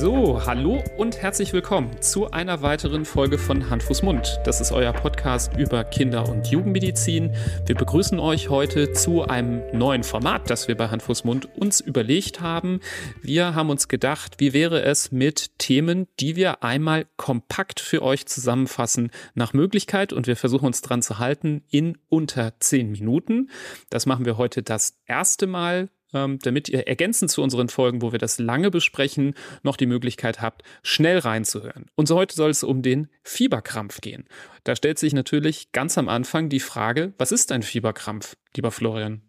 So, 0.00 0.46
hallo 0.46 0.80
und 0.96 1.20
herzlich 1.20 1.52
willkommen 1.52 2.00
zu 2.00 2.30
einer 2.30 2.62
weiteren 2.62 3.04
Folge 3.04 3.36
von 3.36 3.68
Hand, 3.68 3.82
Fuß, 3.82 4.02
Mund. 4.02 4.38
Das 4.44 4.60
ist 4.60 4.70
euer 4.70 4.92
Podcast 4.92 5.56
über 5.56 5.82
Kinder- 5.82 6.28
und 6.28 6.46
Jugendmedizin. 6.46 7.34
Wir 7.66 7.74
begrüßen 7.74 8.20
euch 8.20 8.48
heute 8.48 8.92
zu 8.92 9.24
einem 9.24 9.60
neuen 9.76 10.04
Format, 10.04 10.50
das 10.50 10.68
wir 10.68 10.76
bei 10.76 10.86
Hand, 10.86 11.02
Fuß, 11.02 11.24
Mund 11.24 11.48
uns 11.56 11.80
überlegt 11.80 12.40
haben. 12.40 12.78
Wir 13.22 13.56
haben 13.56 13.70
uns 13.70 13.88
gedacht, 13.88 14.36
wie 14.38 14.52
wäre 14.52 14.82
es 14.82 15.10
mit 15.10 15.58
Themen, 15.58 16.06
die 16.20 16.36
wir 16.36 16.62
einmal 16.62 17.06
kompakt 17.16 17.80
für 17.80 18.00
euch 18.02 18.26
zusammenfassen 18.26 19.10
nach 19.34 19.52
Möglichkeit 19.52 20.12
und 20.12 20.28
wir 20.28 20.36
versuchen 20.36 20.66
uns 20.66 20.80
dran 20.80 21.02
zu 21.02 21.18
halten 21.18 21.64
in 21.70 21.98
unter 22.08 22.52
zehn 22.60 22.92
Minuten. 22.92 23.50
Das 23.90 24.06
machen 24.06 24.26
wir 24.26 24.38
heute 24.38 24.62
das 24.62 24.96
erste 25.06 25.48
Mal 25.48 25.88
ähm, 26.14 26.38
damit 26.40 26.68
ihr 26.68 26.86
ergänzend 26.86 27.30
zu 27.30 27.42
unseren 27.42 27.68
Folgen, 27.68 28.02
wo 28.02 28.12
wir 28.12 28.18
das 28.18 28.38
lange 28.38 28.70
besprechen, 28.70 29.34
noch 29.62 29.76
die 29.76 29.86
Möglichkeit 29.86 30.40
habt, 30.40 30.62
schnell 30.82 31.18
reinzuhören. 31.18 31.86
Und 31.94 32.06
so 32.08 32.16
heute 32.16 32.34
soll 32.34 32.50
es 32.50 32.62
um 32.62 32.82
den 32.82 33.08
Fieberkrampf 33.22 34.00
gehen. 34.00 34.26
Da 34.64 34.76
stellt 34.76 34.98
sich 34.98 35.12
natürlich 35.12 35.72
ganz 35.72 35.98
am 35.98 36.08
Anfang 36.08 36.48
die 36.48 36.60
Frage, 36.60 37.12
was 37.18 37.32
ist 37.32 37.52
ein 37.52 37.62
Fieberkrampf, 37.62 38.36
lieber 38.54 38.70
Florian? 38.70 39.22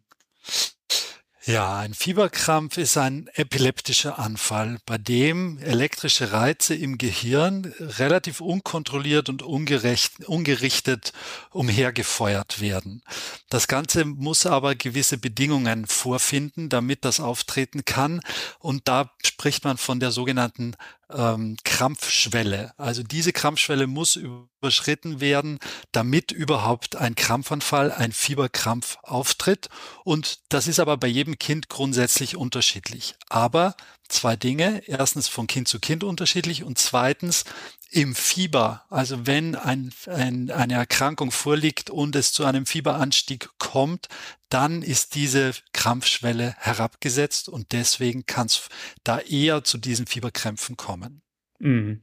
Ja, 1.50 1.80
ein 1.80 1.96
Fieberkrampf 1.96 2.78
ist 2.78 2.96
ein 2.96 3.28
epileptischer 3.34 4.20
Anfall, 4.20 4.78
bei 4.86 5.00
dem 5.00 5.58
elektrische 5.58 6.32
Reize 6.32 6.76
im 6.76 7.00
Gehirn 7.00 7.74
relativ 7.80 8.40
unkontrolliert 8.40 9.30
und 9.30 9.42
ungerichtet 9.42 11.12
umhergefeuert 11.50 12.62
werden. 12.62 13.02
Das 13.50 13.68
Ganze 13.68 14.06
muss 14.06 14.46
aber 14.46 14.76
gewisse 14.76 15.18
Bedingungen 15.18 15.88
vorfinden, 15.88 16.70
damit 16.70 17.04
das 17.04 17.20
auftreten 17.20 17.84
kann. 17.84 18.22
Und 18.60 18.88
da 18.88 19.10
spricht 19.26 19.64
man 19.64 19.78
von 19.78 20.00
der 20.00 20.12
sogenannten 20.12 20.76
ähm, 21.12 21.58
Krampfschwelle. 21.64 22.74
Also 22.78 23.04
diese 23.04 23.34
Krampfschwelle 23.34 23.88
muss 23.88 24.16
überschritten 24.16 25.20
werden, 25.20 25.60
damit 25.92 26.32
überhaupt 26.32 26.96
ein 26.96 27.16
Krampfanfall, 27.16 27.92
ein 27.92 28.12
Fieberkrampf 28.12 28.98
auftritt. 29.04 29.70
Und 30.04 30.40
das 30.50 30.68
ist 30.68 30.80
aber 30.80 30.98
bei 30.98 31.08
jedem 31.08 31.40
Kind 31.40 31.70
grundsätzlich 31.70 32.36
unterschiedlich. 32.36 33.16
Aber 33.30 33.76
zwei 34.10 34.36
Dinge. 34.36 34.84
Erstens 34.88 35.28
von 35.28 35.48
Kind 35.48 35.68
zu 35.68 35.80
Kind 35.80 36.04
unterschiedlich 36.04 36.64
und 36.64 36.78
zweitens 36.78 37.46
im 37.92 38.14
Fieber, 38.14 38.84
also 38.90 39.26
wenn 39.26 39.56
ein, 39.56 39.92
ein, 40.06 40.52
eine 40.52 40.76
Erkrankung 40.76 41.32
vorliegt 41.32 41.90
und 41.90 42.16
es 42.16 42.32
zu 42.32 42.46
einem 42.46 42.68
Fieberanstieg 42.68 43.50
kommt, 43.70 44.08
dann 44.50 44.82
ist 44.82 45.14
diese 45.14 45.52
Krampfschwelle 45.74 46.56
herabgesetzt 46.58 47.50
und 47.50 47.72
deswegen 47.72 48.26
kann 48.26 48.48
es 48.48 48.68
da 49.04 49.20
eher 49.20 49.64
zu 49.64 49.78
diesen 49.78 50.08
Fieberkrämpfen 50.08 50.76
kommen. 50.76 51.22
Mhm. 51.62 52.00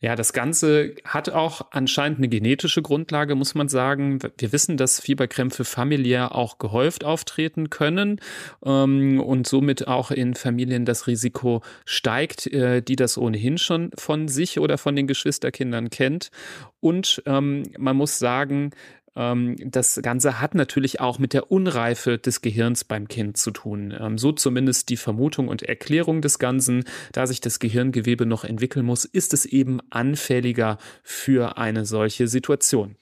Ja, 0.00 0.14
das 0.14 0.32
Ganze 0.32 0.94
hat 1.04 1.30
auch 1.30 1.72
anscheinend 1.72 2.18
eine 2.18 2.28
genetische 2.28 2.80
Grundlage, 2.80 3.34
muss 3.34 3.56
man 3.56 3.68
sagen. 3.68 4.20
Wir 4.38 4.52
wissen, 4.52 4.76
dass 4.76 5.00
Fieberkrämpfe 5.00 5.64
familiär 5.64 6.36
auch 6.36 6.58
gehäuft 6.58 7.04
auftreten 7.04 7.70
können 7.70 8.20
ähm, 8.64 9.20
und 9.20 9.48
somit 9.48 9.88
auch 9.88 10.12
in 10.12 10.34
Familien 10.34 10.84
das 10.84 11.08
Risiko 11.08 11.60
steigt, 11.84 12.46
äh, 12.46 12.82
die 12.82 12.94
das 12.94 13.18
ohnehin 13.18 13.58
schon 13.58 13.90
von 13.98 14.28
sich 14.28 14.60
oder 14.60 14.78
von 14.78 14.94
den 14.94 15.08
Geschwisterkindern 15.08 15.90
kennt. 15.90 16.30
Und 16.78 17.20
ähm, 17.26 17.64
man 17.78 17.96
muss 17.96 18.20
sagen, 18.20 18.70
das 19.14 20.00
Ganze 20.02 20.40
hat 20.40 20.54
natürlich 20.54 21.00
auch 21.00 21.18
mit 21.18 21.32
der 21.32 21.50
Unreife 21.50 22.18
des 22.18 22.42
Gehirns 22.42 22.84
beim 22.84 23.08
Kind 23.08 23.36
zu 23.36 23.50
tun. 23.50 23.94
Ähm, 23.98 24.18
so 24.18 24.32
zumindest 24.32 24.88
die 24.88 24.96
Vermutung 24.96 25.48
und 25.48 25.62
Erklärung 25.62 26.22
des 26.22 26.38
Ganzen. 26.38 26.84
Da 27.12 27.26
sich 27.26 27.40
das 27.40 27.58
Gehirngewebe 27.58 28.26
noch 28.26 28.44
entwickeln 28.44 28.86
muss, 28.86 29.04
ist 29.04 29.34
es 29.34 29.46
eben 29.46 29.80
anfälliger 29.90 30.78
für 31.02 31.58
eine 31.58 31.84
solche 31.84 32.28
Situation. 32.28 32.96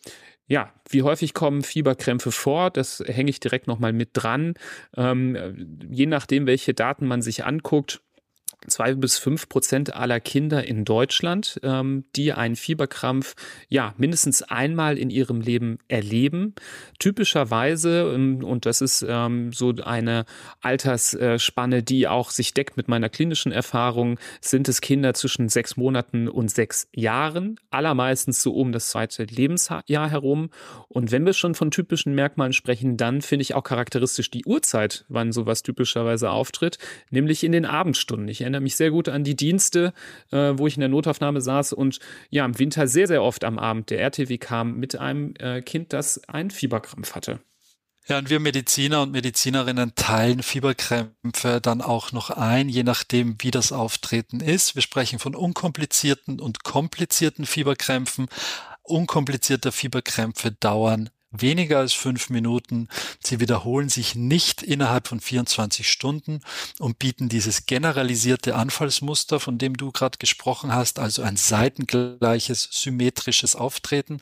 Ja, 0.46 0.72
wie 0.88 1.02
häufig 1.02 1.34
kommen 1.34 1.62
Fieberkrämpfe 1.62 2.32
vor? 2.32 2.70
Das 2.70 3.04
hänge 3.06 3.28
ich 3.28 3.38
direkt 3.38 3.66
nochmal 3.66 3.92
mit 3.92 4.10
dran. 4.14 4.54
Ähm, 4.96 5.78
je 5.90 6.06
nachdem, 6.06 6.46
welche 6.46 6.72
Daten 6.72 7.06
man 7.06 7.20
sich 7.20 7.44
anguckt, 7.44 8.00
zwei 8.66 8.94
bis 8.94 9.18
fünf 9.18 9.48
Prozent 9.48 9.94
aller 9.94 10.20
Kinder 10.20 10.64
in 10.66 10.84
Deutschland, 10.84 11.60
ähm, 11.62 12.04
die 12.16 12.32
einen 12.32 12.56
Fieberkrampf 12.56 13.34
ja 13.68 13.94
mindestens 13.96 14.42
einmal 14.42 14.98
in 14.98 15.10
ihrem 15.10 15.40
Leben 15.40 15.78
erleben. 15.88 16.54
Typischerweise, 16.98 18.12
ähm, 18.14 18.42
und 18.42 18.66
das 18.66 18.80
ist 18.80 19.04
ähm, 19.08 19.52
so 19.52 19.74
eine 19.82 20.24
Altersspanne, 20.60 21.82
die 21.82 22.08
auch 22.08 22.30
sich 22.30 22.54
deckt 22.54 22.76
mit 22.76 22.88
meiner 22.88 23.08
klinischen 23.08 23.52
Erfahrung, 23.52 24.18
sind 24.40 24.68
es 24.68 24.80
Kinder 24.80 25.14
zwischen 25.14 25.48
sechs 25.48 25.76
Monaten 25.76 26.28
und 26.28 26.50
sechs 26.50 26.88
Jahren, 26.94 27.60
allermeistens 27.70 28.42
so 28.42 28.54
um 28.54 28.72
das 28.72 28.90
zweite 28.90 29.24
Lebensjahr 29.24 30.10
herum. 30.10 30.50
Und 30.88 31.12
wenn 31.12 31.24
wir 31.24 31.32
schon 31.32 31.54
von 31.54 31.70
typischen 31.70 32.14
Merkmalen 32.14 32.52
sprechen, 32.52 32.96
dann 32.96 33.22
finde 33.22 33.42
ich 33.42 33.54
auch 33.54 33.62
charakteristisch 33.62 34.30
die 34.30 34.44
Uhrzeit, 34.44 35.04
wann 35.08 35.32
sowas 35.32 35.62
typischerweise 35.62 36.30
auftritt, 36.30 36.78
nämlich 37.10 37.44
in 37.44 37.52
den 37.52 37.64
Abendstunden. 37.64 38.28
Ich 38.28 38.47
erinnere 38.48 38.62
mich 38.62 38.76
sehr 38.76 38.90
gut 38.90 39.08
an 39.08 39.24
die 39.24 39.36
Dienste, 39.36 39.92
äh, 40.32 40.54
wo 40.56 40.66
ich 40.66 40.74
in 40.74 40.80
der 40.80 40.88
Notaufnahme 40.88 41.40
saß 41.40 41.74
und 41.74 42.00
ja, 42.30 42.44
im 42.44 42.58
Winter 42.58 42.88
sehr, 42.88 43.06
sehr 43.06 43.22
oft 43.22 43.44
am 43.44 43.58
Abend 43.58 43.90
der 43.90 44.00
RTW 44.00 44.38
kam 44.38 44.76
mit 44.76 44.96
einem 44.96 45.34
äh, 45.38 45.60
Kind, 45.60 45.92
das 45.92 46.24
einen 46.28 46.50
Fieberkrampf 46.50 47.14
hatte. 47.14 47.40
Ja, 48.08 48.16
und 48.16 48.30
wir 48.30 48.40
Mediziner 48.40 49.02
und 49.02 49.12
Medizinerinnen 49.12 49.94
teilen 49.94 50.42
Fieberkrämpfe 50.42 51.60
dann 51.60 51.82
auch 51.82 52.12
noch 52.12 52.30
ein, 52.30 52.70
je 52.70 52.82
nachdem, 52.82 53.36
wie 53.40 53.50
das 53.50 53.70
Auftreten 53.70 54.40
ist. 54.40 54.74
Wir 54.74 54.80
sprechen 54.80 55.18
von 55.18 55.34
unkomplizierten 55.34 56.40
und 56.40 56.64
komplizierten 56.64 57.44
Fieberkrämpfen. 57.44 58.28
Unkomplizierte 58.82 59.72
Fieberkrämpfe 59.72 60.52
dauern 60.52 61.10
weniger 61.30 61.78
als 61.78 61.92
fünf 61.92 62.30
Minuten. 62.30 62.88
Sie 63.22 63.40
wiederholen 63.40 63.88
sich 63.88 64.14
nicht 64.14 64.62
innerhalb 64.62 65.08
von 65.08 65.20
24 65.20 65.90
Stunden 65.90 66.40
und 66.78 66.98
bieten 66.98 67.28
dieses 67.28 67.66
generalisierte 67.66 68.54
Anfallsmuster, 68.54 69.40
von 69.40 69.58
dem 69.58 69.76
du 69.76 69.92
gerade 69.92 70.18
gesprochen 70.18 70.72
hast, 70.72 70.98
also 70.98 71.22
ein 71.22 71.36
seitengleiches, 71.36 72.68
symmetrisches 72.70 73.56
Auftreten. 73.56 74.20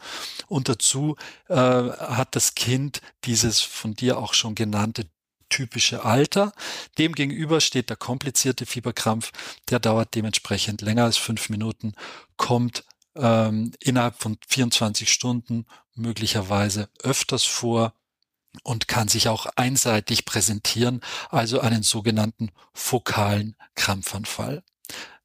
Und 0.49 0.69
dazu 0.69 1.17
äh, 1.49 1.55
hat 1.55 2.35
das 2.35 2.55
Kind 2.55 3.01
dieses 3.25 3.61
von 3.61 3.95
dir 3.95 4.19
auch 4.19 4.35
schon 4.35 4.55
genannte 4.55 5.07
typische 5.49 6.05
Alter. 6.05 6.53
Demgegenüber 6.99 7.61
steht 7.61 7.89
der 7.89 7.97
komplizierte 7.97 8.67
Fieberkrampf, 8.67 9.33
der 9.71 9.79
dauert 9.79 10.15
dementsprechend 10.15 10.83
länger 10.83 11.05
als 11.05 11.17
fünf 11.17 11.49
Minuten, 11.51 11.95
kommt 12.37 12.85
ähm, 13.17 13.73
innerhalb 13.81 14.17
von 14.21 14.39
24 14.47 15.13
Stunden 15.13 15.67
möglicherweise 15.95 16.89
öfters 17.03 17.45
vor 17.45 17.95
und 18.63 18.89
kann 18.89 19.09
sich 19.09 19.29
auch 19.29 19.47
einseitig 19.57 20.25
präsentieren, 20.25 21.01
also 21.31 21.61
einen 21.61 21.83
sogenannten 21.83 22.51
fokalen 22.73 23.57
Krampfanfall. 23.75 24.63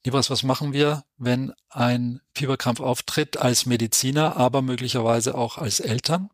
Libras, 0.04 0.30
was 0.30 0.44
machen 0.44 0.74
wir, 0.74 1.04
wenn 1.18 1.54
ein 1.70 2.22
Fieberkrampf 2.34 2.80
auftritt 2.80 3.38
als 3.38 3.66
Mediziner, 3.66 4.36
aber 4.36 4.62
möglicherweise 4.62 5.36
auch 5.36 5.58
als 5.58 5.80
Eltern? 5.80 6.30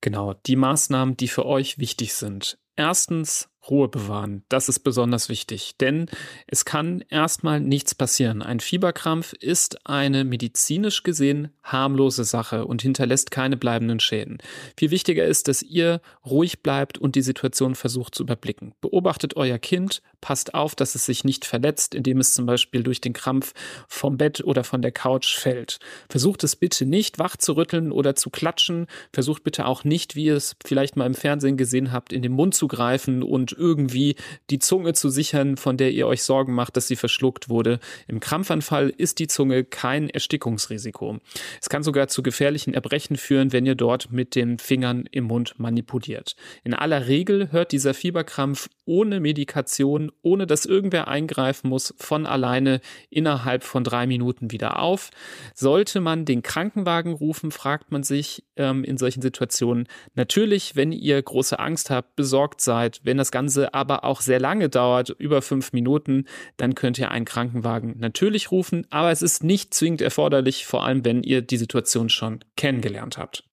Genau, 0.00 0.34
die 0.34 0.56
Maßnahmen, 0.56 1.16
die 1.16 1.28
für 1.28 1.46
euch 1.46 1.78
wichtig 1.78 2.14
sind. 2.14 2.58
Erstens 2.76 3.48
Ruhe 3.70 3.88
bewahren. 3.88 4.42
Das 4.48 4.68
ist 4.68 4.80
besonders 4.80 5.28
wichtig, 5.28 5.76
denn 5.78 6.06
es 6.46 6.64
kann 6.64 7.04
erstmal 7.08 7.60
nichts 7.60 7.94
passieren. 7.94 8.42
Ein 8.42 8.60
Fieberkrampf 8.60 9.32
ist 9.34 9.86
eine 9.86 10.24
medizinisch 10.24 11.02
gesehen 11.02 11.50
harmlose 11.62 12.24
Sache 12.24 12.66
und 12.66 12.82
hinterlässt 12.82 13.30
keine 13.30 13.56
bleibenden 13.56 14.00
Schäden. 14.00 14.38
Viel 14.76 14.90
wichtiger 14.90 15.24
ist, 15.24 15.48
dass 15.48 15.62
ihr 15.62 16.00
ruhig 16.26 16.62
bleibt 16.62 16.98
und 16.98 17.14
die 17.14 17.22
Situation 17.22 17.74
versucht 17.74 18.14
zu 18.14 18.24
überblicken. 18.24 18.74
Beobachtet 18.80 19.36
euer 19.36 19.58
Kind, 19.58 20.02
passt 20.20 20.54
auf, 20.54 20.74
dass 20.74 20.94
es 20.94 21.06
sich 21.06 21.24
nicht 21.24 21.44
verletzt, 21.44 21.94
indem 21.94 22.18
es 22.18 22.34
zum 22.34 22.46
Beispiel 22.46 22.82
durch 22.82 23.00
den 23.00 23.12
Krampf 23.12 23.54
vom 23.86 24.16
Bett 24.16 24.42
oder 24.42 24.64
von 24.64 24.82
der 24.82 24.92
Couch 24.92 25.36
fällt. 25.36 25.78
Versucht 26.08 26.42
es 26.44 26.56
bitte 26.56 26.84
nicht 26.84 27.18
wach 27.18 27.36
zu 27.36 27.52
rütteln 27.52 27.92
oder 27.92 28.16
zu 28.16 28.30
klatschen. 28.30 28.86
Versucht 29.12 29.44
bitte 29.44 29.66
auch 29.66 29.84
nicht, 29.84 30.16
wie 30.16 30.24
ihr 30.24 30.36
es 30.36 30.56
vielleicht 30.64 30.96
mal 30.96 31.06
im 31.06 31.14
Fernsehen 31.14 31.56
gesehen 31.56 31.92
habt, 31.92 32.12
in 32.12 32.22
den 32.22 32.32
Mund 32.32 32.54
zu 32.54 32.66
greifen 32.66 33.22
und 33.22 33.51
irgendwie 33.52 34.16
die 34.50 34.58
Zunge 34.58 34.92
zu 34.94 35.08
sichern, 35.08 35.56
von 35.56 35.76
der 35.76 35.92
ihr 35.92 36.06
euch 36.06 36.22
Sorgen 36.22 36.54
macht, 36.54 36.76
dass 36.76 36.88
sie 36.88 36.96
verschluckt 36.96 37.48
wurde. 37.48 37.80
Im 38.08 38.20
Krampfanfall 38.20 38.90
ist 38.90 39.18
die 39.18 39.28
Zunge 39.28 39.64
kein 39.64 40.08
Erstickungsrisiko. 40.08 41.18
Es 41.60 41.68
kann 41.68 41.82
sogar 41.82 42.08
zu 42.08 42.22
gefährlichen 42.22 42.74
Erbrechen 42.74 43.16
führen, 43.16 43.52
wenn 43.52 43.66
ihr 43.66 43.74
dort 43.74 44.12
mit 44.12 44.34
den 44.34 44.58
Fingern 44.58 45.04
im 45.10 45.24
Mund 45.24 45.54
manipuliert. 45.58 46.36
In 46.64 46.74
aller 46.74 47.06
Regel 47.08 47.52
hört 47.52 47.72
dieser 47.72 47.94
Fieberkrampf 47.94 48.68
ohne 48.84 49.20
Medikation, 49.20 50.10
ohne 50.22 50.46
dass 50.46 50.66
irgendwer 50.66 51.08
eingreifen 51.08 51.68
muss, 51.68 51.94
von 51.98 52.26
alleine 52.26 52.80
innerhalb 53.10 53.62
von 53.62 53.84
drei 53.84 54.06
Minuten 54.06 54.50
wieder 54.50 54.80
auf. 54.80 55.10
Sollte 55.54 56.00
man 56.00 56.24
den 56.24 56.42
Krankenwagen 56.42 57.12
rufen, 57.12 57.50
fragt 57.50 57.92
man 57.92 58.02
sich 58.02 58.44
ähm, 58.56 58.84
in 58.84 58.98
solchen 58.98 59.22
Situationen 59.22 59.86
natürlich, 60.14 60.76
wenn 60.76 60.92
ihr 60.92 61.22
große 61.22 61.58
Angst 61.58 61.90
habt, 61.90 62.16
besorgt 62.16 62.60
seid, 62.60 63.00
wenn 63.04 63.16
das 63.16 63.30
Ganze 63.30 63.41
aber 63.72 64.04
auch 64.04 64.20
sehr 64.20 64.40
lange 64.40 64.68
dauert, 64.68 65.10
über 65.10 65.42
fünf 65.42 65.72
Minuten, 65.72 66.26
dann 66.56 66.74
könnt 66.74 66.98
ihr 66.98 67.10
einen 67.10 67.24
Krankenwagen 67.24 67.98
natürlich 67.98 68.50
rufen, 68.50 68.86
aber 68.90 69.10
es 69.10 69.22
ist 69.22 69.44
nicht 69.44 69.74
zwingend 69.74 70.00
erforderlich, 70.00 70.66
vor 70.66 70.84
allem 70.84 71.04
wenn 71.04 71.22
ihr 71.22 71.42
die 71.42 71.56
Situation 71.56 72.08
schon 72.08 72.44
kennengelernt 72.56 73.18
habt. 73.18 73.44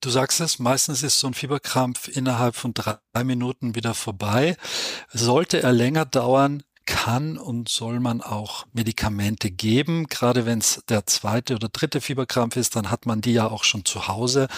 Du 0.00 0.08
sagst 0.08 0.40
es, 0.40 0.58
meistens 0.58 1.02
ist 1.02 1.18
so 1.18 1.26
ein 1.26 1.34
Fieberkrampf 1.34 2.08
innerhalb 2.08 2.54
von 2.54 2.72
drei 2.72 3.24
Minuten 3.24 3.74
wieder 3.74 3.92
vorbei. 3.92 4.56
Sollte 5.12 5.62
er 5.62 5.72
länger 5.72 6.06
dauern, 6.06 6.62
kann 7.04 7.38
und 7.38 7.70
soll 7.70 7.98
man 7.98 8.20
auch 8.20 8.66
Medikamente 8.74 9.50
geben. 9.50 10.06
Gerade 10.06 10.44
wenn 10.44 10.58
es 10.58 10.82
der 10.90 11.06
zweite 11.06 11.54
oder 11.54 11.70
dritte 11.70 12.02
Fieberkrampf 12.02 12.56
ist, 12.56 12.76
dann 12.76 12.90
hat 12.90 13.06
man 13.06 13.22
die 13.22 13.32
ja 13.32 13.48
auch 13.48 13.64
schon 13.64 13.86
zu 13.86 14.06
Hause. 14.06 14.48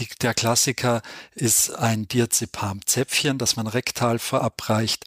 Die, 0.00 0.08
der 0.20 0.34
Klassiker 0.34 1.02
ist 1.36 1.70
ein 1.70 2.08
Diazepam-Zäpfchen, 2.08 3.38
das 3.38 3.54
man 3.54 3.68
rektal 3.68 4.18
verabreicht. 4.18 5.04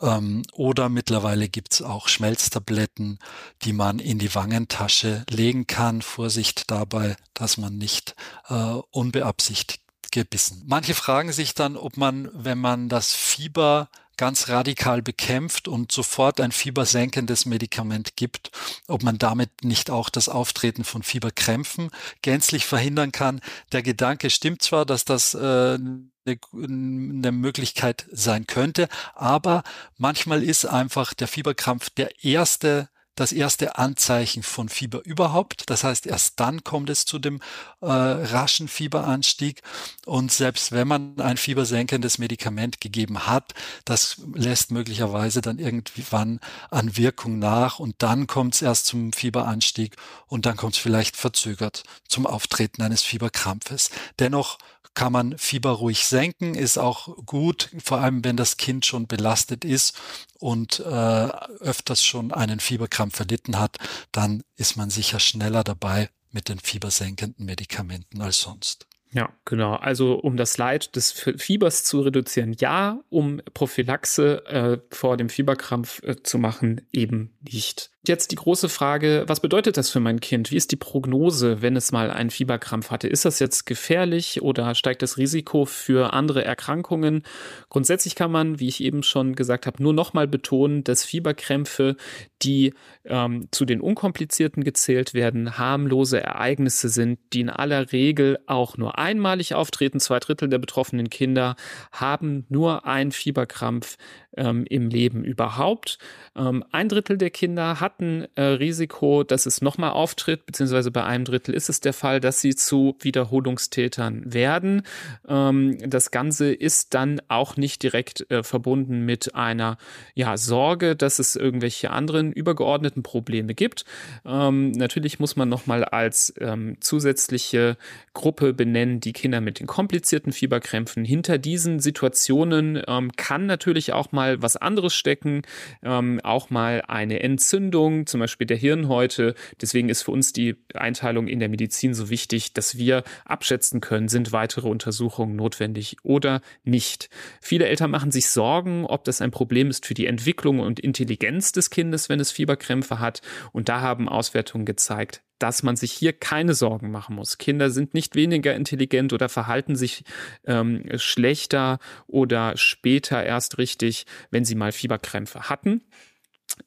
Ähm, 0.00 0.42
oder 0.52 0.88
mittlerweile 0.88 1.50
gibt's 1.50 1.82
auch 1.82 2.08
Schmelztabletten, 2.08 3.18
die 3.62 3.74
man 3.74 3.98
in 3.98 4.18
die 4.18 4.34
Wangentasche 4.34 5.26
legen 5.28 5.66
kann. 5.66 6.00
Vorsicht 6.00 6.70
dabei, 6.70 7.14
dass 7.34 7.58
man 7.58 7.76
nicht 7.76 8.14
äh, 8.48 8.54
unbeabsichtigt 8.90 9.82
gebissen. 10.12 10.62
Manche 10.66 10.94
fragen 10.94 11.32
sich 11.32 11.54
dann, 11.54 11.76
ob 11.76 11.98
man, 11.98 12.30
wenn 12.32 12.58
man 12.58 12.88
das 12.88 13.12
Fieber 13.12 13.88
ganz 14.16 14.48
radikal 14.48 15.02
bekämpft 15.02 15.68
und 15.68 15.92
sofort 15.92 16.40
ein 16.40 16.52
fiebersenkendes 16.52 17.46
Medikament 17.46 18.16
gibt, 18.16 18.50
ob 18.88 19.02
man 19.02 19.18
damit 19.18 19.50
nicht 19.62 19.90
auch 19.90 20.10
das 20.10 20.28
Auftreten 20.28 20.84
von 20.84 21.02
Fieberkrämpfen 21.02 21.90
gänzlich 22.22 22.66
verhindern 22.66 23.12
kann. 23.12 23.40
Der 23.72 23.82
Gedanke 23.82 24.30
stimmt 24.30 24.62
zwar, 24.62 24.86
dass 24.86 25.04
das 25.04 25.34
äh, 25.34 25.78
eine 26.26 27.32
Möglichkeit 27.32 28.06
sein 28.12 28.46
könnte. 28.46 28.88
Aber 29.14 29.62
manchmal 29.96 30.42
ist 30.42 30.64
einfach 30.64 31.14
der 31.14 31.28
Fieberkrampf 31.28 31.90
der 31.90 32.24
erste 32.24 32.88
das 33.14 33.32
erste 33.32 33.76
Anzeichen 33.76 34.42
von 34.42 34.68
Fieber 34.68 35.04
überhaupt. 35.04 35.68
Das 35.68 35.84
heißt, 35.84 36.06
erst 36.06 36.40
dann 36.40 36.64
kommt 36.64 36.88
es 36.90 37.04
zu 37.04 37.18
dem 37.18 37.40
äh, 37.80 37.86
raschen 37.86 38.68
Fieberanstieg. 38.68 39.62
Und 40.06 40.32
selbst 40.32 40.72
wenn 40.72 40.88
man 40.88 41.20
ein 41.20 41.36
fiebersenkendes 41.36 42.18
Medikament 42.18 42.80
gegeben 42.80 43.26
hat, 43.26 43.52
das 43.84 44.22
lässt 44.34 44.70
möglicherweise 44.70 45.40
dann 45.40 45.58
irgendwann 45.58 46.40
an 46.70 46.96
Wirkung 46.96 47.38
nach 47.38 47.78
und 47.78 47.96
dann 47.98 48.26
kommt 48.26 48.54
es 48.54 48.62
erst 48.62 48.86
zum 48.86 49.12
Fieberanstieg 49.12 49.96
und 50.26 50.46
dann 50.46 50.56
kommt 50.56 50.74
es 50.74 50.80
vielleicht 50.80 51.16
verzögert 51.16 51.82
zum 52.08 52.26
Auftreten 52.26 52.82
eines 52.82 53.02
Fieberkrampfes. 53.02 53.90
Dennoch 54.18 54.58
kann 54.94 55.12
man 55.12 55.38
Fieber 55.38 55.70
ruhig 55.70 56.06
senken, 56.06 56.54
ist 56.54 56.78
auch 56.78 57.16
gut, 57.24 57.70
vor 57.82 58.00
allem 58.00 58.24
wenn 58.24 58.36
das 58.36 58.56
Kind 58.56 58.84
schon 58.84 59.06
belastet 59.06 59.64
ist 59.64 59.98
und 60.38 60.80
äh, 60.80 61.28
öfters 61.60 62.04
schon 62.04 62.32
einen 62.32 62.60
Fieberkrampf 62.60 63.18
erlitten 63.18 63.58
hat, 63.58 63.78
dann 64.12 64.42
ist 64.56 64.76
man 64.76 64.90
sicher 64.90 65.20
schneller 65.20 65.64
dabei 65.64 66.10
mit 66.30 66.48
den 66.48 66.58
fiebersenkenden 66.58 67.46
Medikamenten 67.46 68.20
als 68.20 68.40
sonst. 68.40 68.86
Ja, 69.12 69.30
genau. 69.44 69.74
Also 69.74 70.14
um 70.14 70.38
das 70.38 70.56
Leid 70.56 70.96
des 70.96 71.12
Fiebers 71.12 71.84
zu 71.84 72.00
reduzieren, 72.00 72.56
ja, 72.58 73.00
um 73.10 73.42
Prophylaxe 73.52 74.44
äh, 74.46 74.78
vor 74.90 75.18
dem 75.18 75.28
Fieberkrampf 75.28 76.02
äh, 76.02 76.22
zu 76.22 76.38
machen, 76.38 76.86
eben 76.92 77.36
nicht. 77.42 77.91
Jetzt 78.04 78.32
die 78.32 78.36
große 78.36 78.68
Frage, 78.68 79.22
was 79.28 79.38
bedeutet 79.38 79.76
das 79.76 79.88
für 79.88 80.00
mein 80.00 80.18
Kind? 80.18 80.50
Wie 80.50 80.56
ist 80.56 80.72
die 80.72 80.76
Prognose, 80.76 81.62
wenn 81.62 81.76
es 81.76 81.92
mal 81.92 82.10
einen 82.10 82.30
Fieberkrampf 82.30 82.90
hatte? 82.90 83.06
Ist 83.06 83.24
das 83.24 83.38
jetzt 83.38 83.64
gefährlich 83.64 84.42
oder 84.42 84.74
steigt 84.74 85.02
das 85.02 85.18
Risiko 85.18 85.66
für 85.66 86.12
andere 86.12 86.44
Erkrankungen? 86.44 87.22
Grundsätzlich 87.68 88.16
kann 88.16 88.32
man, 88.32 88.58
wie 88.58 88.66
ich 88.66 88.82
eben 88.82 89.04
schon 89.04 89.36
gesagt 89.36 89.66
habe, 89.66 89.80
nur 89.80 89.92
nochmal 89.94 90.26
betonen, 90.26 90.82
dass 90.82 91.04
Fieberkrämpfe, 91.04 91.94
die 92.42 92.74
ähm, 93.04 93.46
zu 93.52 93.64
den 93.64 93.80
unkomplizierten 93.80 94.64
gezählt 94.64 95.14
werden, 95.14 95.56
harmlose 95.56 96.20
Ereignisse 96.20 96.88
sind, 96.88 97.20
die 97.32 97.42
in 97.42 97.50
aller 97.50 97.92
Regel 97.92 98.40
auch 98.46 98.76
nur 98.76 98.98
einmalig 98.98 99.54
auftreten. 99.54 100.00
Zwei 100.00 100.18
Drittel 100.18 100.48
der 100.48 100.58
betroffenen 100.58 101.08
Kinder 101.08 101.54
haben 101.92 102.46
nur 102.48 102.84
einen 102.84 103.12
Fieberkrampf 103.12 103.96
ähm, 104.36 104.64
im 104.68 104.88
Leben 104.88 105.24
überhaupt. 105.24 105.98
Ähm, 106.36 106.64
ein 106.72 106.88
Drittel 106.88 107.18
der 107.18 107.30
Kinder 107.30 107.80
hatten 107.80 108.26
äh, 108.34 108.42
Risiko, 108.42 109.22
dass 109.24 109.46
es 109.46 109.60
nochmal 109.60 109.90
auftritt, 109.90 110.46
beziehungsweise 110.46 110.90
bei 110.90 111.04
einem 111.04 111.24
Drittel 111.24 111.54
ist 111.54 111.68
es 111.68 111.80
der 111.80 111.92
Fall, 111.92 112.20
dass 112.20 112.40
sie 112.40 112.54
zu 112.54 112.96
Wiederholungstätern 113.00 114.32
werden. 114.32 114.82
Ähm, 115.28 115.78
das 115.88 116.10
Ganze 116.10 116.52
ist 116.52 116.94
dann 116.94 117.20
auch 117.28 117.56
nicht 117.56 117.82
direkt 117.82 118.30
äh, 118.30 118.42
verbunden 118.42 119.04
mit 119.04 119.34
einer 119.34 119.76
ja, 120.14 120.36
Sorge, 120.36 120.96
dass 120.96 121.18
es 121.18 121.36
irgendwelche 121.36 121.90
anderen 121.90 122.32
übergeordneten 122.32 123.02
Probleme 123.02 123.54
gibt. 123.54 123.84
Ähm, 124.24 124.72
natürlich 124.72 125.18
muss 125.18 125.36
man 125.36 125.48
nochmal 125.48 125.84
als 125.84 126.32
ähm, 126.38 126.76
zusätzliche 126.80 127.76
Gruppe 128.14 128.54
benennen, 128.54 129.00
die 129.00 129.12
Kinder 129.12 129.40
mit 129.40 129.60
den 129.60 129.66
komplizierten 129.66 130.32
Fieberkrämpfen. 130.32 131.04
Hinter 131.04 131.38
diesen 131.38 131.80
Situationen 131.80 132.82
ähm, 132.86 133.12
kann 133.16 133.46
natürlich 133.46 133.92
auch 133.92 134.12
mal 134.12 134.21
mal 134.22 134.42
was 134.42 134.56
anderes 134.56 134.94
stecken, 134.94 135.42
ähm, 135.82 136.20
auch 136.22 136.50
mal 136.50 136.82
eine 136.86 137.22
Entzündung, 137.22 138.06
zum 138.06 138.20
Beispiel 138.20 138.46
der 138.46 138.56
Hirnhäute. 138.56 139.34
Deswegen 139.60 139.88
ist 139.88 140.02
für 140.02 140.12
uns 140.12 140.32
die 140.32 140.56
Einteilung 140.74 141.26
in 141.26 141.40
der 141.40 141.48
Medizin 141.48 141.94
so 141.94 142.08
wichtig, 142.08 142.52
dass 142.52 142.78
wir 142.78 143.02
abschätzen 143.24 143.80
können, 143.80 144.08
sind 144.08 144.32
weitere 144.32 144.68
Untersuchungen 144.68 145.36
notwendig 145.36 145.96
oder 146.04 146.40
nicht. 146.62 147.10
Viele 147.40 147.66
Eltern 147.66 147.90
machen 147.90 148.12
sich 148.12 148.28
Sorgen, 148.28 148.86
ob 148.86 149.04
das 149.04 149.20
ein 149.20 149.30
Problem 149.30 149.68
ist 149.68 149.86
für 149.86 149.94
die 149.94 150.06
Entwicklung 150.06 150.60
und 150.60 150.78
Intelligenz 150.78 151.52
des 151.52 151.70
Kindes, 151.70 152.08
wenn 152.08 152.20
es 152.20 152.30
Fieberkrämpfe 152.30 153.00
hat. 153.00 153.22
Und 153.52 153.68
da 153.68 153.80
haben 153.80 154.08
Auswertungen 154.08 154.64
gezeigt, 154.64 155.22
dass 155.42 155.64
man 155.64 155.74
sich 155.76 155.90
hier 155.90 156.12
keine 156.12 156.54
Sorgen 156.54 156.90
machen 156.92 157.16
muss. 157.16 157.36
Kinder 157.36 157.70
sind 157.70 157.94
nicht 157.94 158.14
weniger 158.14 158.54
intelligent 158.54 159.12
oder 159.12 159.28
verhalten 159.28 159.74
sich 159.74 160.04
ähm, 160.46 160.84
schlechter 160.96 161.78
oder 162.06 162.56
später 162.56 163.24
erst 163.24 163.58
richtig, 163.58 164.06
wenn 164.30 164.44
sie 164.44 164.54
mal 164.54 164.70
Fieberkrämpfe 164.70 165.48
hatten. 165.48 165.82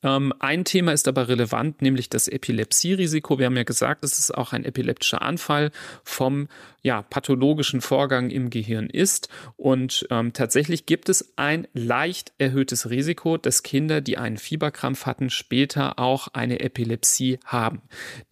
Ähm, 0.04 0.34
ein 0.40 0.66
Thema 0.66 0.94
ist 0.94 1.08
aber 1.08 1.28
relevant, 1.28 1.82
nämlich 1.82 2.10
das 2.10 2.28
Epilepsierisiko. 2.28 3.40
Wir 3.40 3.48
haben 3.48 3.58
ja 3.58 3.64
gesagt, 3.64 4.04
dass 4.04 4.18
es 4.20 4.32
auch 4.32 4.54
ein 4.54 4.66
epileptischer 4.66 5.22
Anfall 5.22 5.72
vom 6.04 6.48
ja, 6.82 7.02
pathologischen 7.02 7.82
Vorgang 7.82 8.30
im 8.30 8.50
Gehirn 8.50 8.88
ist. 8.88 9.30
Und 9.58 10.08
ähm, 10.12 10.34
tatsächlich 10.34 10.86
gibt 10.86 11.10
es 11.10 11.34
ein 11.36 11.68
leicht 11.74 12.34
erhöhtes 12.38 12.90
Risiko, 12.90 13.38
dass 13.38 13.64
Kinder, 13.64 14.02
die 14.02 14.18
einen 14.18 14.38
Fieberkrampf 14.38 15.06
hatten, 15.06 15.30
später 15.30 15.98
auch 15.98 16.28
eine 16.34 16.60
Epilepsie 16.60 17.40
haben. 17.44 17.82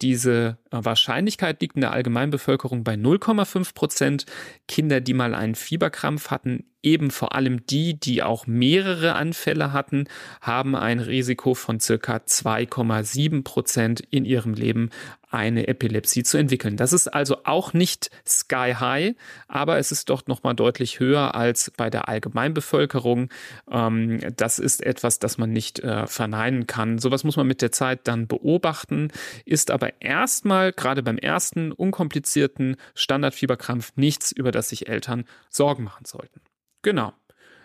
Diese 0.02 0.58
äh, 0.70 0.78
Wahrscheinlichkeit 0.84 1.60
liegt 1.60 1.74
in 1.74 1.80
der 1.80 1.92
Allgemeinbevölkerung 1.92 2.84
bei 2.84 2.94
0,5 2.94 3.74
Prozent. 3.74 4.26
Kinder, 4.68 5.00
die 5.00 5.14
mal 5.14 5.34
einen 5.34 5.56
Fieberkrampf 5.56 6.30
hatten, 6.30 6.64
eben 6.84 7.10
vor 7.10 7.34
allem 7.34 7.66
die, 7.66 7.98
die 7.98 8.22
auch 8.22 8.46
mehrere 8.46 9.14
Anfälle 9.14 9.72
hatten, 9.72 10.04
haben 10.40 10.76
ein 10.76 11.00
Risiko 11.00 11.54
von 11.54 11.80
circa 11.80 12.16
2,7 12.16 13.42
Prozent 13.42 14.00
in 14.10 14.24
ihrem 14.24 14.54
Leben 14.54 14.90
eine 15.34 15.66
Epilepsie 15.66 16.22
zu 16.22 16.38
entwickeln. 16.38 16.76
Das 16.76 16.92
ist 16.92 17.08
also 17.08 17.38
auch 17.42 17.72
nicht 17.72 18.10
sky 18.24 18.74
high, 18.78 19.14
aber 19.48 19.78
es 19.78 19.90
ist 19.90 20.08
doch 20.08 20.26
nochmal 20.26 20.54
deutlich 20.54 21.00
höher 21.00 21.34
als 21.34 21.72
bei 21.76 21.90
der 21.90 22.08
Allgemeinbevölkerung. 22.08 23.30
Ähm, 23.68 24.20
das 24.36 24.60
ist 24.60 24.80
etwas, 24.86 25.18
das 25.18 25.36
man 25.36 25.52
nicht 25.52 25.80
äh, 25.80 26.06
verneinen 26.06 26.68
kann. 26.68 26.98
Sowas 26.98 27.24
muss 27.24 27.36
man 27.36 27.48
mit 27.48 27.62
der 27.62 27.72
Zeit 27.72 28.06
dann 28.06 28.28
beobachten, 28.28 29.08
ist 29.44 29.72
aber 29.72 30.00
erstmal 30.00 30.72
gerade 30.72 31.02
beim 31.02 31.18
ersten 31.18 31.72
unkomplizierten 31.72 32.76
Standardfieberkrampf 32.94 33.92
nichts, 33.96 34.30
über 34.30 34.52
das 34.52 34.68
sich 34.68 34.88
Eltern 34.88 35.24
Sorgen 35.50 35.82
machen 35.82 36.04
sollten. 36.04 36.40
Genau. 36.84 37.14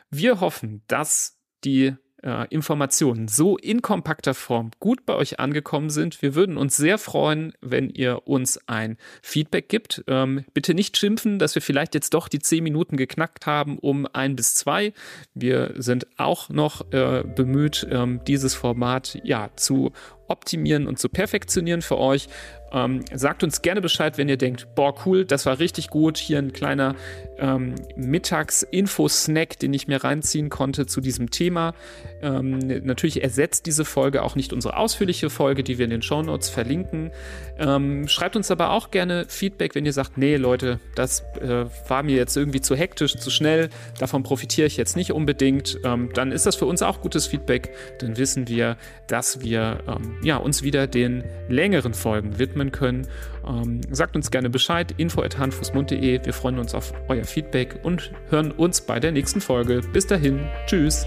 Wir 0.10 0.40
hoffen, 0.40 0.82
dass 0.88 1.38
die 1.64 1.94
äh, 2.24 2.48
Informationen 2.50 3.28
so 3.28 3.58
in 3.58 3.82
kompakter 3.82 4.34
Form 4.34 4.72
gut 4.80 5.06
bei 5.06 5.14
euch 5.14 5.40
angekommen 5.40 5.90
sind. 5.90 6.22
Wir 6.22 6.36
würden 6.36 6.58
uns 6.58 6.78
sehr 6.78 6.98
freuen, 6.98 7.54
wenn 7.62 7.90
ihr 7.90 8.28
uns 8.28 8.60
ein 8.68 8.98
Feedback 9.22 9.68
gibt. 9.68 10.04
Ähm, 10.08 10.46
bitte 10.54 10.74
nicht 10.74 10.98
schimpfen, 10.98 11.38
dass 11.38 11.54
wir 11.54 11.62
vielleicht 11.62 11.96
jetzt 11.96 12.14
doch 12.14 12.30
die 12.30 12.40
zehn 12.40 12.64
Minuten 12.64 12.96
geknackt 12.96 13.46
haben 13.46 13.78
um 13.78 14.08
ein 14.12 14.38
bis 14.38 14.56
zwei. 14.56 14.94
Wir 15.34 15.74
sind 15.76 16.08
auch 16.18 16.50
noch 16.50 16.92
äh, 16.92 17.24
bemüht, 17.24 17.86
ähm, 17.92 18.22
dieses 18.26 18.56
Format 18.56 19.20
ja 19.24 19.50
zu 19.58 19.92
optimieren 20.30 20.88
und 20.88 21.00
zu 21.00 21.10
perfektionieren 21.10 21.82
für 21.82 21.98
euch. 21.98 22.28
Ähm, 22.72 23.04
sagt 23.14 23.44
uns 23.44 23.62
gerne 23.62 23.82
Bescheid, 23.82 24.18
wenn 24.18 24.30
ihr 24.30 24.38
denkt, 24.38 24.68
boah, 24.76 24.94
cool, 25.06 25.26
das 25.26 25.46
war 25.46 25.60
richtig 25.60 25.90
gut. 25.90 26.18
Hier 26.18 26.38
ein 26.38 26.54
kleiner 26.54 26.96
ähm, 27.40 27.76
Mittags-Info-Snack, 27.96 29.58
den 29.60 29.74
ich 29.74 29.88
mir 29.88 30.04
reinziehen 30.04 30.50
konnte 30.50 30.86
zu 30.86 31.02
diesem 31.02 31.32
Thema. 31.32 31.74
Ähm, 32.22 32.60
natürlich 32.84 33.24
ersetzt 33.24 33.66
diese 33.66 33.86
Folge 33.86 34.24
auch 34.24 34.36
nicht 34.36 34.54
unsere 34.54 34.78
ausführliche 34.78 35.30
Folge, 35.30 35.64
die 35.64 35.78
wir 35.78 35.86
in 35.86 35.92
den 35.92 36.02
Shownotes 36.02 36.50
verlinken. 36.50 37.12
Ähm, 37.58 38.08
schreibt 38.08 38.36
uns 38.36 38.52
aber 38.52 38.72
auch 38.72 38.92
gerne 38.92 39.26
Feedback, 39.28 39.74
wenn 39.74 39.86
ihr 39.86 39.94
sagt, 39.94 40.18
nee, 40.18 40.36
Leute, 40.36 40.80
das 40.96 41.24
äh, 41.42 41.66
war 41.88 42.04
mir 42.04 42.16
jetzt 42.16 42.38
irgendwie 42.38 42.62
zu 42.62 42.76
hektisch, 42.76 43.16
zu 43.16 43.32
schnell, 43.32 43.70
davon 43.98 44.24
profitiere 44.24 44.68
ich 44.68 44.78
jetzt 44.78 44.96
nicht 44.96 45.12
unbedingt. 45.12 45.80
Ähm, 45.84 46.10
dann 46.14 46.32
ist 46.32 46.46
das 46.46 46.56
für 46.56 46.66
uns 46.66 46.82
auch 46.82 47.02
gutes 47.02 47.26
Feedback. 47.26 47.72
Dann 48.00 48.18
wissen 48.18 48.48
wir, 48.48 48.78
dass 49.08 49.42
wir 49.42 49.80
ähm, 49.88 50.19
ja, 50.22 50.38
uns 50.38 50.64
wieder 50.64 50.88
den 50.88 51.24
längeren 51.48 51.94
Folgen 51.94 52.40
widmen 52.40 52.72
können. 52.72 53.08
Ähm, 53.48 53.82
sagt 53.92 54.16
uns 54.16 54.32
gerne 54.32 54.50
Bescheid, 54.50 54.94
info.handfußmund.de. 54.98 56.26
Wir 56.26 56.34
freuen 56.34 56.60
uns 56.60 56.76
auf 56.76 56.94
euer 57.08 57.24
Feedback 57.24 57.80
und 57.84 58.12
hören 58.30 58.52
uns 58.52 58.82
bei 58.82 59.00
der 59.00 59.12
nächsten 59.12 59.42
Folge. 59.42 59.82
Bis 59.94 60.08
dahin, 60.08 60.40
tschüss. 60.68 61.06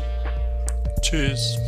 Tschüss. 1.02 1.59